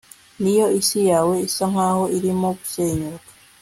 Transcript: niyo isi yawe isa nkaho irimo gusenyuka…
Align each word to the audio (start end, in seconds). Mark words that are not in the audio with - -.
niyo 0.41 0.65
isi 0.79 0.99
yawe 1.09 1.35
isa 1.47 1.65
nkaho 1.71 2.03
irimo 2.17 2.49
gusenyuka… 2.59 3.29